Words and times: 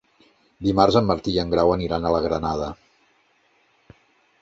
Dimarts 0.67 0.97
en 1.01 1.09
Martí 1.09 1.35
i 1.35 1.43
en 1.43 1.53
Grau 1.53 1.75
aniran 1.75 2.07
a 2.07 2.15
la 2.17 2.25
Granada. 2.27 2.73